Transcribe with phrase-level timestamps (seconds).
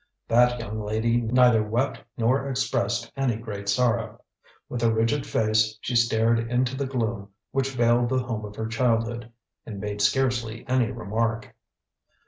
[0.29, 4.19] That young lady neither wept nor expressed any great sorrow.
[4.67, 8.65] With a rigid face she stared into the gloom which veiled the home of her
[8.65, 9.31] childhood,
[9.63, 11.53] and made scarcely any remark.